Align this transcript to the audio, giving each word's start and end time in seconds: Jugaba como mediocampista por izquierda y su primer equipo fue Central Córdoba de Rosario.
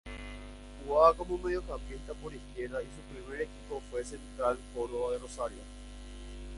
Jugaba 0.83 1.13
como 1.13 1.37
mediocampista 1.37 2.15
por 2.15 2.33
izquierda 2.33 2.81
y 2.81 2.87
su 2.87 3.03
primer 3.21 3.41
equipo 3.43 3.83
fue 3.91 4.03
Central 4.03 4.57
Córdoba 4.73 5.11
de 5.11 5.19
Rosario. 5.19 5.59